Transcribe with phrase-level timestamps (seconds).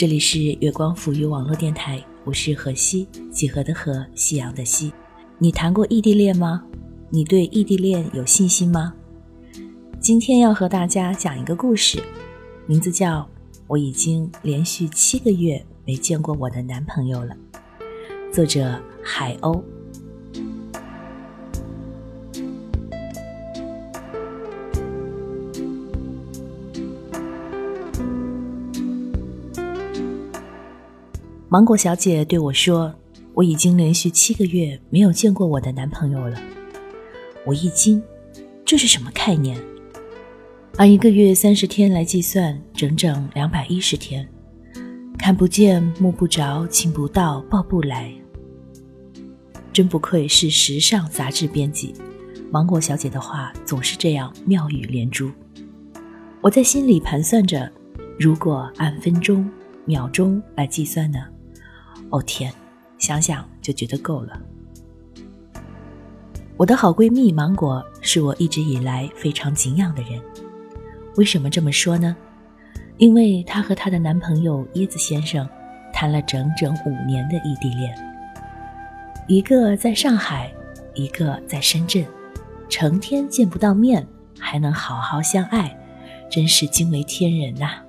[0.00, 4.90] 这里是月光抚育网络电台，我是何西，几何的何，夕阳的夕。
[5.36, 6.64] 你谈过异地恋吗？
[7.10, 8.94] 你对异地恋有信心吗？
[10.00, 12.02] 今天要和大家讲一个故事，
[12.66, 13.20] 名字叫
[13.66, 17.36] 《我已经连续七个月没见过我的男朋友了》，
[18.34, 19.62] 作者海鸥。
[31.52, 32.94] 芒果小姐对我说
[33.34, 36.40] ：“我已经连续七个月没有见过我的男朋友了。”
[37.44, 38.00] 我一惊，
[38.64, 39.60] 这是什么概念？
[40.76, 44.28] 按一个月三十天来计算，整整两百一十天，
[45.18, 48.14] 看不见、摸不着、亲不到、抱不来。
[49.72, 51.92] 真不愧是时尚杂志编辑，
[52.52, 55.28] 芒果小姐的话总是这样妙语连珠。
[56.42, 57.68] 我在心里盘算着，
[58.20, 59.50] 如果按分钟、
[59.84, 61.18] 秒钟来计算呢？
[62.10, 62.52] 哦天，
[62.98, 64.38] 想想就觉得够了。
[66.56, 70.20] 我的好闺蜜芒果是我一直以来非常敬仰的人。
[71.16, 72.16] 为什么这么说呢？
[72.98, 75.48] 因为她和她的男朋友椰子先生
[75.92, 77.96] 谈了整整五年的异地恋，
[79.26, 80.52] 一个在上海，
[80.94, 82.04] 一个在深圳，
[82.68, 84.06] 成天见不到面，
[84.38, 85.74] 还能好好相爱，
[86.30, 87.82] 真是惊为天人呐！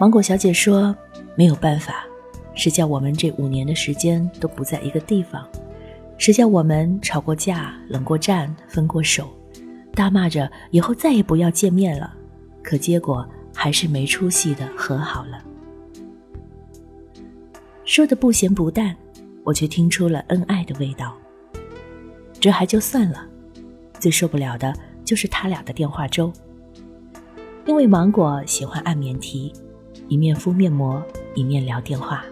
[0.00, 0.96] 芒果小姐说
[1.36, 2.04] ：“没有办法。”
[2.58, 5.48] 是叫我们这五年的时间都不在一个地方？
[6.18, 9.28] 是叫我们吵过架、冷过战、分过手，
[9.94, 12.12] 大骂着以后再也不要见面了？
[12.60, 15.40] 可结果还是没出息的和好了。
[17.84, 18.96] 说的不咸不淡，
[19.44, 21.16] 我却听出了恩爱的味道。
[22.40, 23.24] 这还就算了，
[24.00, 26.32] 最受不了的就是他俩的电话粥。
[27.64, 29.52] 因为芒果喜欢按免提，
[30.08, 31.00] 一面敷面膜，
[31.36, 32.24] 一面聊电话。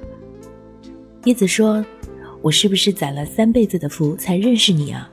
[1.27, 1.85] 叶子说
[2.41, 5.11] ：“我是不是攒了三辈子的福才认识你啊？”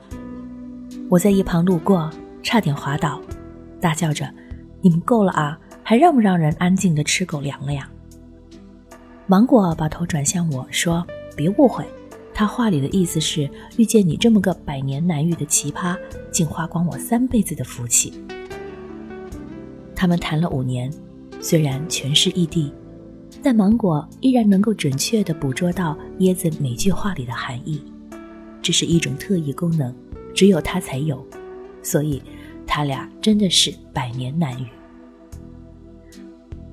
[1.10, 2.08] 我在一旁路过，
[2.40, 3.20] 差点滑倒，
[3.80, 4.32] 大叫着
[4.80, 5.58] ：“你们够了啊！
[5.82, 7.90] 还让不让人安静的吃狗粮了呀？”
[9.26, 11.04] 芒果把头转向我说
[11.34, 11.84] ：“别误会，
[12.32, 15.96] 他话里的意思是遇见你这么个百年难遇的奇葩，
[16.30, 18.12] 竟花光我三辈子的福气。”
[19.96, 20.88] 他们谈了五年，
[21.40, 22.72] 虽然全是异地。
[23.44, 27.78] 但芒果依然能够准确地捕捉到椰子每句话里的含义，
[28.62, 29.94] 这是一种特异功能，
[30.34, 31.22] 只有它才有，
[31.82, 32.22] 所以
[32.66, 34.66] 他俩真的是百年难遇。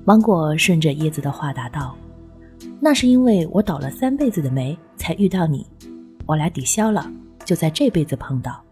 [0.06, 1.94] 芒果顺着椰子的话答道
[2.80, 5.66] ：“那是因为我倒了三辈子的霉才遇到你，
[6.24, 7.06] 我俩抵消了，
[7.44, 8.64] 就在这辈子碰到。”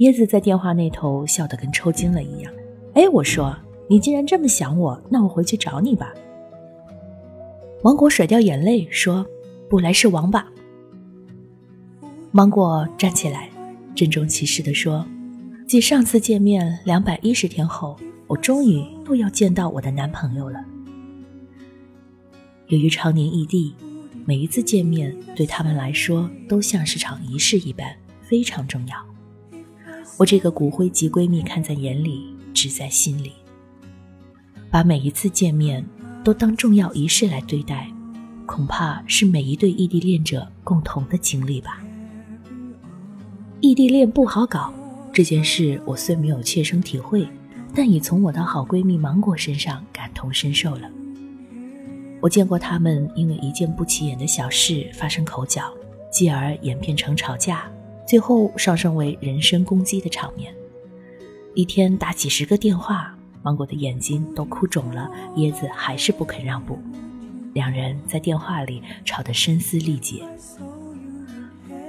[0.00, 2.50] 椰子在电话那头笑得跟抽筋了一样。
[2.94, 3.54] 哎，我说
[3.90, 6.10] 你既然这么想我，那我回去找你吧。
[7.84, 9.26] 芒果甩掉眼泪说
[9.68, 10.46] ：“不来是王八。”
[12.30, 13.50] 芒果站起来，
[13.92, 15.04] 郑重其事地说
[15.66, 17.96] ：“继上次见面两百一十天后，
[18.28, 20.64] 我终于又要见到我的男朋友了。
[22.68, 23.74] 由于常年异地，
[24.24, 28.96] 每一次见面对他们来说都像是场仪式一般，非常重要。
[30.18, 33.32] 我这个骨灰级闺蜜看在眼里，只在心里，
[34.70, 35.84] 把每一次见面。”
[36.24, 37.88] 都当重要仪式来对待，
[38.46, 41.82] 恐怕是每一对异地恋者共同的经历吧。
[43.60, 44.72] 异地恋不好搞，
[45.12, 47.26] 这件事我虽没有切身体会，
[47.74, 50.90] 但已从我的好闺蜜芒果身上感同身受了。
[52.20, 55.72] 我见过他们因为一件不起眼的小事发生口角，
[56.10, 57.64] 继而演变成吵架，
[58.06, 60.54] 最后上升为人身攻击的场面，
[61.54, 63.16] 一天打几十个电话。
[63.42, 66.78] 芒果的眼睛都哭肿了，椰子还是不肯让步。
[67.52, 70.22] 两人在电话里吵得声嘶力竭。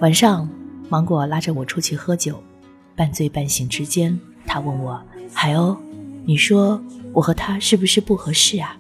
[0.01, 0.49] 晚上，
[0.89, 2.43] 芒果拉着我出去喝酒，
[2.95, 5.01] 半醉半醒之间，他问我
[5.31, 5.77] ：“海鸥，
[6.25, 6.83] 你说
[7.13, 8.75] 我和他是不是不合适啊？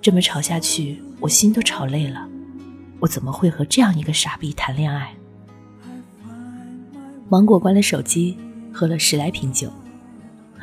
[0.00, 2.28] 这么吵下去，我心都吵累了。
[3.00, 5.14] 我怎么会和这样一个傻逼谈恋爱？”
[7.28, 8.38] 芒果关了手机，
[8.72, 9.70] 喝了十来瓶酒。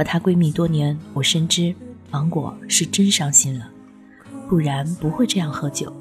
[0.02, 1.76] 和她闺蜜多年，我深知
[2.10, 3.70] 芒果是真伤心了，
[4.50, 5.96] 不然不会这样喝酒。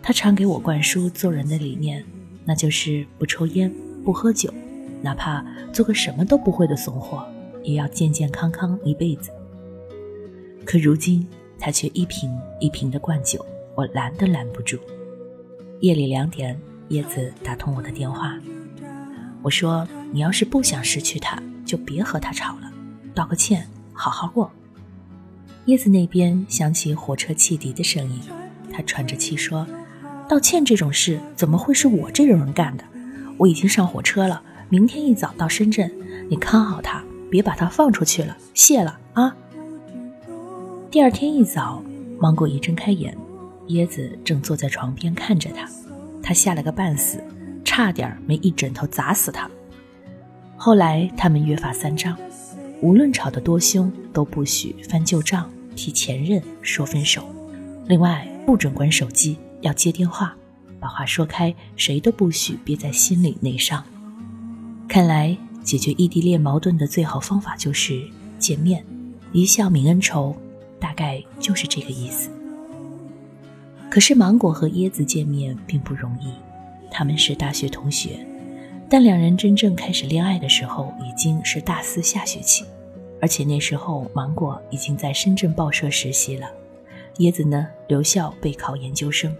[0.00, 2.04] 她常给我灌输做人的理念，
[2.44, 3.74] 那就是不抽烟、
[4.04, 4.48] 不喝酒，
[5.02, 7.26] 哪怕做个什么都不会的怂货，
[7.64, 9.32] 也要健健康康一辈子。
[10.64, 11.26] 可如今
[11.58, 12.30] 她却一瓶
[12.60, 14.78] 一瓶的灌酒，我拦都拦不住。
[15.80, 16.56] 夜里两点，
[16.90, 18.38] 叶子打通我的电话，
[19.42, 19.84] 我说
[20.14, 22.70] ：“你要是不想失去他，就别和他吵了。”
[23.14, 24.50] 道个歉，好好过。
[25.66, 28.20] 椰子那边响起火车汽笛的声音，
[28.72, 29.66] 他喘着气说
[30.28, 32.84] ：“道歉这种事怎么会是我这种人干的？
[33.38, 35.90] 我已经上火车了，明天一早到深圳，
[36.28, 38.36] 你看好他，别把他放出去了。
[38.54, 39.36] 谢了啊。”
[40.90, 41.82] 第二天一早，
[42.18, 43.16] 芒果一睁开眼，
[43.68, 45.68] 椰子正坐在床边看着他，
[46.22, 47.22] 他吓了个半死，
[47.64, 49.48] 差点没一枕头砸死他。
[50.56, 52.16] 后来他们约法三章。
[52.82, 57.24] 无论吵得多凶，都不许翻旧账，替前任说分手。
[57.86, 60.36] 另外，不准关手机，要接电话，
[60.80, 63.84] 把话说开，谁都不许憋在心里内伤。
[64.88, 68.02] 看来，解决异地恋矛盾的最好方法就是
[68.36, 68.84] 见面，
[69.30, 70.34] 一笑泯恩仇，
[70.80, 72.30] 大概就是这个意思。
[73.88, 76.32] 可是，芒果和椰子见面并不容易，
[76.90, 78.26] 他们是大学同学。
[78.92, 82.62] 但两人真正开始恋爱的时候，已经是大四下学期，
[83.22, 86.50] 而且那时候芒果已经在深圳报社实习了，
[87.16, 89.34] 椰子呢留校备考研究生。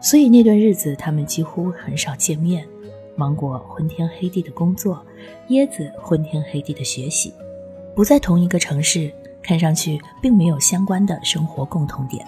[0.00, 2.66] 所以那段日子他们几乎很少见面。
[3.16, 5.04] 芒果昏天黑地的工作，
[5.48, 7.34] 椰子昏天黑地的学习，
[7.94, 9.12] 不在同一个城市，
[9.42, 12.26] 看上去并没有相关的生活共同点。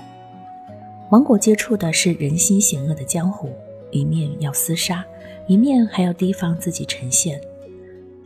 [1.11, 3.49] 芒果接触的是人心险恶的江湖，
[3.91, 5.03] 一面要厮杀。
[5.49, 7.41] 一面还要提防自己呈现，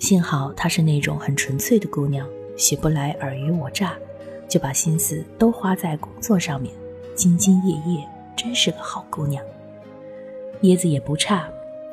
[0.01, 3.97] 幸好她是那种很纯粹的姑娘，学不来尔虞我诈，
[4.49, 6.75] 就把心思都花在工作上面，
[7.15, 8.05] 兢兢业业，
[8.37, 9.41] 真是个好姑娘。
[10.63, 11.49] 椰子也不差，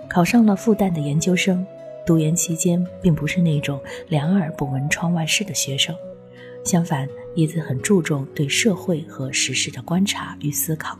[0.09, 1.63] 考上了复旦的研究生。
[2.07, 5.95] 读研期间，并不是那种两耳不闻窗外事的学生，
[6.63, 10.97] 相反，椰子很注重对社会和时事的观察与思考，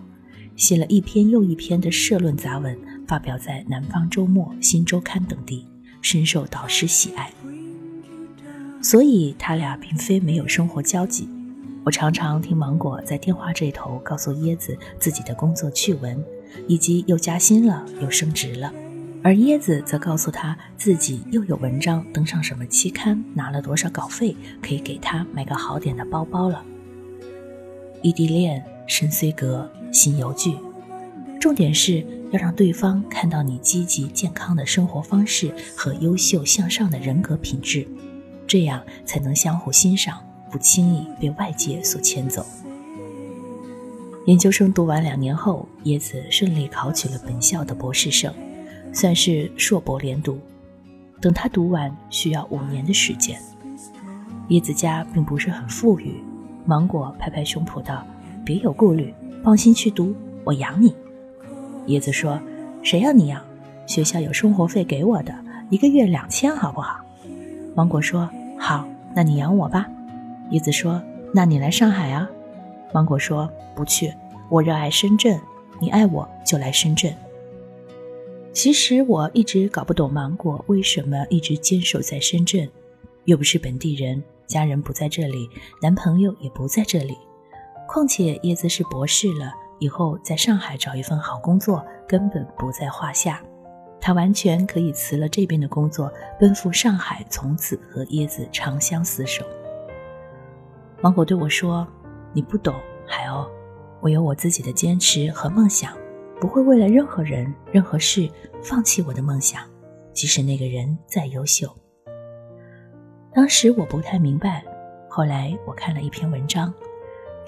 [0.56, 2.78] 写了一篇又一篇的社论杂文。
[3.10, 5.66] 发表在《南方周末》《新周刊》等地，
[6.00, 7.32] 深受导师喜爱。
[8.84, 11.28] 所以他俩并非没有生活交集。
[11.84, 16.24] 我常常听芒果在电话这头告诉椰子自己的工作趣闻，
[16.68, 18.72] 以及又加薪了又升职了，
[19.24, 26.64] 而椰子则告诉他自己又有文章登上什么期刊，拿了多少稿费，可以给他买个好点的包包了。
[28.04, 30.54] 异地恋，身虽隔，心犹惧。
[31.42, 32.06] 重点是。
[32.32, 37.88] 要让对方看到你积极健康的生活方式和优秀向上的人格品质，
[38.46, 40.20] 这样才能相互欣赏，
[40.52, 42.46] 不轻易被外界所牵走。
[44.26, 48.32] 研究生读完两年后，叶子顺利考取了本校的博士生，
[48.94, 50.38] 算是硕博连读。
[51.20, 53.42] 等他读完，需要五年的时间。
[54.50, 56.24] 叶子家并不是很富裕，
[56.66, 58.06] 芒果拍拍胸脯道
[58.46, 60.94] ：“别有顾虑，放心去读，我养你。”
[61.90, 62.40] 椰子说
[62.82, 63.44] ：“谁要你养？
[63.86, 65.34] 学校有生活费给我的，
[65.70, 67.00] 一个月两千，好不好？”
[67.76, 69.88] 芒果说：“好，那你养我吧。”
[70.52, 71.02] 椰子说
[71.34, 72.30] ：“那你来上海啊？”
[72.94, 74.14] 芒果说：“不去，
[74.50, 75.40] 我热爱深圳，
[75.80, 77.12] 你爱我就来深圳。”
[78.54, 82.70] 其实我一直搞不懂芒果为什么一直坚守在深圳，
[83.26, 85.50] 又不是本地人，家人不在这里，
[85.82, 87.18] 男朋友也不在这里，
[87.88, 89.54] 况且叶子是博士了。
[89.80, 93.42] 以后在上海找一份好工作根本不在话下，
[94.00, 99.46] 他完全可以辞了这边的工作，奔赴上海，从此和椰子长相厮守。
[101.02, 101.88] 芒果对我说
[102.34, 102.76] ：“你不懂，
[103.08, 103.48] 海鸥，
[104.02, 105.98] 我有我自己的坚持和梦想，
[106.42, 108.30] 不会为了任何人、任何事
[108.62, 109.64] 放弃我的梦想，
[110.14, 111.74] 即使那个人再优秀。”
[113.34, 114.64] 当时我不太明白，
[115.10, 116.74] 后来我看了一篇文章。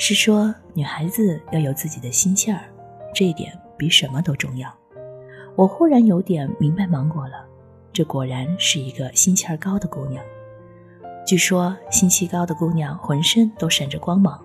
[0.04, 2.62] 是说女孩子要有自己的心气儿，
[3.14, 4.68] 这一点比什么都重要。
[5.56, 7.46] 我忽然有点明白芒果了，
[7.94, 10.26] 这果然是一个心气儿高的姑娘。
[11.24, 14.44] 据说心气高的姑娘浑身都闪着光芒，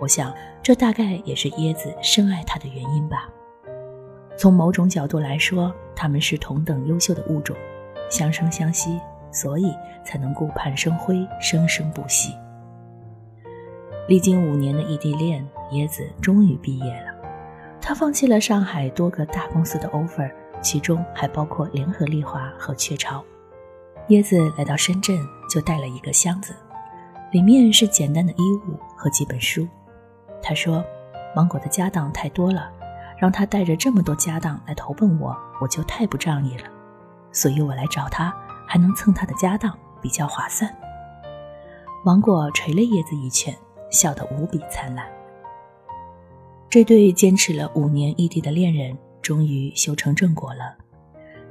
[0.00, 3.28] 我想这大概也是椰子深爱她的原因吧。
[4.38, 7.54] 从某种角度来说，他们是同等优秀的物种，
[8.10, 8.98] 相生相惜，
[9.30, 9.70] 所以
[10.02, 12.34] 才能顾盼生辉，生生不息。
[14.06, 17.14] 历经五年的异地恋，椰子终于毕业了。
[17.80, 20.30] 他放弃了上海多个大公司的 offer，
[20.60, 23.24] 其中还包括联合利华和雀巢。
[24.08, 25.18] 椰子来到深圳，
[25.48, 26.54] 就带了一个箱子，
[27.32, 29.66] 里面是简单的衣物和几本书。
[30.42, 30.84] 他说
[31.34, 32.70] ：“芒果的家当太多了，
[33.18, 36.64] 让他带着这么多家当来投奔我，我就太不仗义了。
[37.32, 38.34] 所以我来找他，
[38.66, 40.70] 还能蹭他的家当，比较划算。”
[42.04, 43.56] 芒果捶了椰子一拳。
[43.94, 45.06] 笑得无比灿烂。
[46.68, 50.76] 这对坚持了五年异地的恋人，终于修成正果了。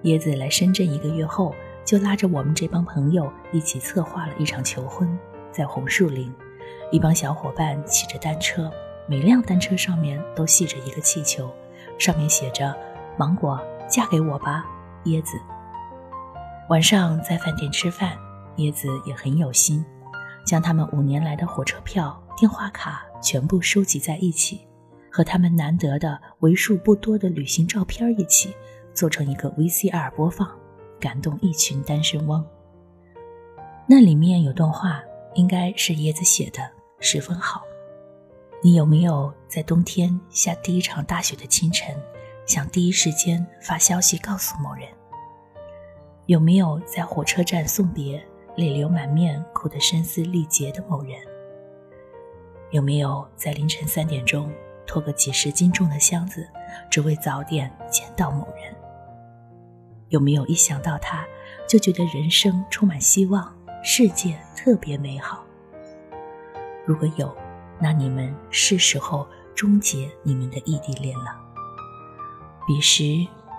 [0.04, 5.18] 椰子来深圳一个月后，就拉着我们这帮朋友一起策划了一场求婚，
[5.50, 6.30] 在红树林，
[6.92, 8.70] 一帮小伙伴骑着单车，
[9.08, 11.50] 每辆单车上面都系着一个气球，
[11.98, 12.76] 上面写着
[13.18, 13.58] “芒果，
[13.88, 14.66] 嫁给我吧，
[15.06, 15.40] 椰子”。
[16.70, 18.18] 晚上在饭店吃饭，
[18.58, 19.86] 椰子也很有心，
[20.46, 24.68] 将他们五年来的火车票、电话卡全部收集在一起，
[25.12, 28.56] 和他们难得的为数不多的旅行照片一起，
[28.94, 30.50] 做成一个 VCR 播放，
[31.00, 32.44] 感动一群单身汪。
[33.88, 35.04] 那里面有段话，
[35.36, 36.60] 应该是椰子写的。
[37.00, 37.62] 十分好，
[38.64, 41.96] 你有没有在冬天下第一场大雪的清晨，
[42.48, 44.88] 想第一时间发消息告诉某人？
[46.26, 48.26] 有没有在火车站送别，
[48.56, 51.16] 泪流满面、哭得声嘶力竭的某人？
[52.74, 54.52] 有没有在凌晨三点钟
[54.84, 56.50] 拖个几十斤重的箱子，
[56.90, 58.76] 只为早点见到某人？
[60.10, 61.24] 有没有一想到他，
[61.70, 65.44] 就觉得人生充满希望，世界特别美好？
[66.84, 67.32] 如果有，
[67.80, 71.26] 那你们是时候终结你们的异地恋了。
[72.66, 73.04] 彼时，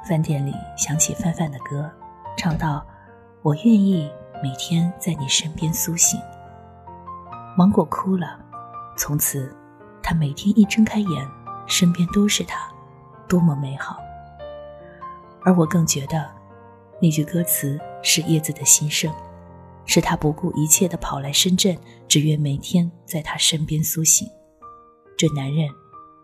[0.08, 1.88] 饭店里响起范范的歌，
[2.36, 2.84] 唱到
[3.42, 4.10] ：“我愿意
[4.42, 6.20] 每天在你身边苏醒。”
[7.56, 8.43] 芒果哭了，
[8.96, 9.54] 从此，
[10.02, 11.28] 他每天一睁开眼，
[11.66, 12.68] 身边都是他，
[13.28, 13.96] 多么美好。
[15.42, 16.30] 而我更觉得，
[17.00, 19.12] 那句歌词是叶子的心声。
[19.86, 21.76] 是他不顾一切的跑来深圳，
[22.08, 24.26] 只愿每天在他身边苏醒。
[25.14, 25.68] 这男人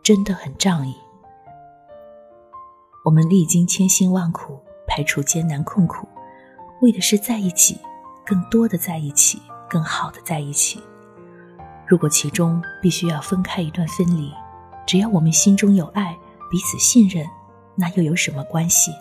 [0.03, 0.95] 真的很仗义。
[3.05, 6.09] 我们历经千辛万苦，排除艰难困苦，
[6.81, 7.79] 为的是在一起，
[8.25, 10.83] 更多的在一起，更好的在一起。
[11.91, 14.33] 如果其中必须要分开一段分离，
[14.87, 16.17] 只要我们心中有爱，
[16.49, 17.27] 彼此信任，
[17.75, 18.93] 那又有什么关系？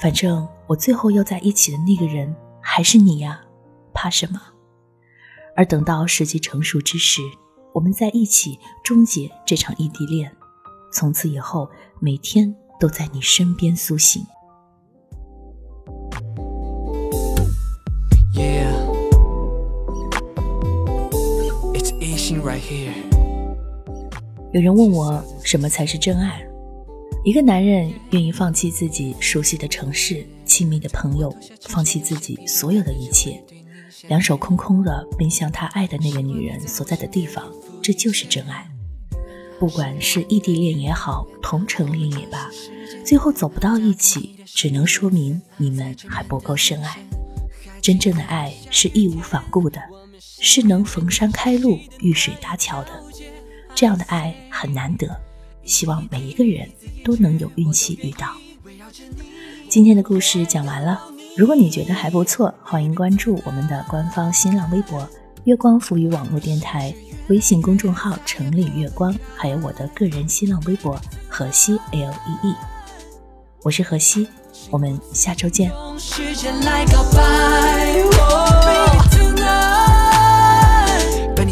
[0.00, 3.40] 反正我最后要在一起的那个人还是你呀。
[3.92, 4.40] 怕什么？
[5.56, 7.20] 而等到时机成熟之时，
[7.72, 10.30] 我们在一起终结这场异地恋，
[10.92, 11.68] 从此以后
[11.98, 14.24] 每天都在你身边苏醒。
[24.52, 26.42] 有人问我，什么才是真爱？
[27.22, 31.36] 一个男人愿意放弃自己熟悉的城市、亲密的朋友，
[31.68, 33.44] 放弃自己所有的一切。
[34.08, 37.44] 两手空空的奔向他爱的那个女人所在的地方，
[37.82, 38.66] 这就是真爱。
[39.58, 42.50] 不管是异地恋也好，同城恋也罢，
[43.04, 46.98] 最后走不到一起，只能说明你们还不够深爱。
[47.84, 49.78] 真正的爱是义无反顾的，
[50.40, 52.90] 是能逢山开路、遇水搭桥的。
[53.74, 55.14] 这样的爱很难得，
[55.64, 56.66] 希望每一个人
[57.04, 58.34] 都能有运气遇到。
[59.68, 60.98] 今天的故事讲完了。
[61.36, 65.06] 如果你觉得还不错，欢迎关注我们的官方新浪微博
[65.44, 66.94] “月光浮语网络电台”
[67.28, 70.98] 微信公众号“城里月光”，还有我的个人新浪微博
[71.28, 72.54] “荷西 L E E”。
[73.62, 74.26] 我是荷西，
[74.74, 75.70] 我们下周见。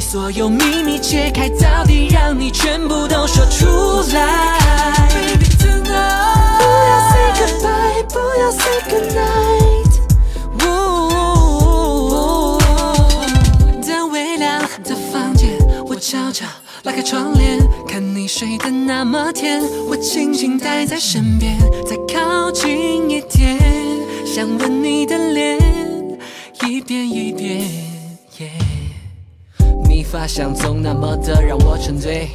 [0.01, 5.09] 所有秘密揭开，到底让你全部都说出来。
[6.59, 9.93] 不要 say goodbye，不要 say goodnight。
[16.85, 17.32] 拉开窗，
[18.43, 21.57] 睡得那么甜，我静静待在身边，
[21.87, 23.57] 再靠近一点，
[24.27, 25.61] 想吻你的脸，
[26.65, 27.65] 一遍一遍。
[29.89, 32.31] 你发香总那么的让我沉醉，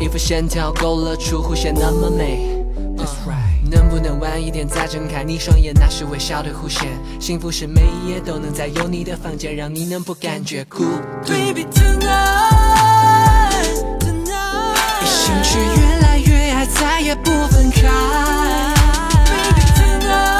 [0.00, 2.58] 衣服线条勾勒出弧线那么美。
[3.70, 5.72] 能不能晚一点再睁开你双眼？
[5.72, 6.88] 那是微笑的弧线。
[7.20, 10.82] 幸福是每一夜都能在有你的房间，让你能不感觉孤
[11.24, 11.32] 独。
[11.32, 12.08] Baby tonight，
[15.28, 17.82] 一心却越来越爱，再也不分开。
[19.26, 20.38] Baby tonight，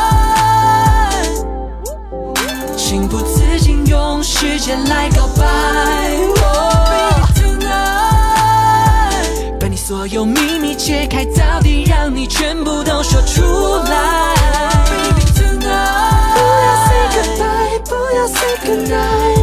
[2.77, 5.45] 情不自禁用时间来告白。
[9.61, 13.43] 把你所有秘密揭开，到底让你全部都说出
[13.91, 14.35] 来。
[16.35, 19.38] 不要 say goodbye，不要 say goodnight。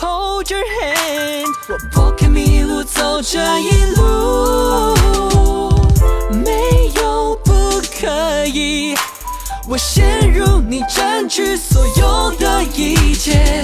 [0.00, 1.46] Hold your hand？
[1.68, 4.94] 我不肯迷路，走这一路。
[6.30, 7.52] 没有不
[8.00, 8.94] 可以，
[9.68, 13.62] 我陷入你占据所有的一切。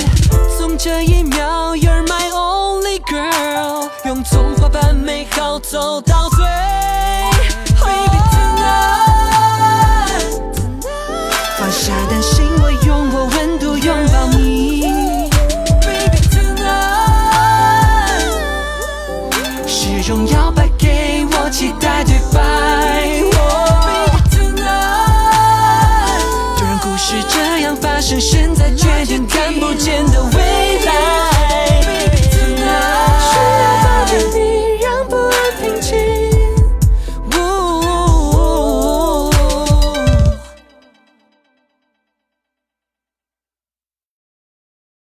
[0.59, 6.14] 从这一秒，You're my only girl，用童话般美好走到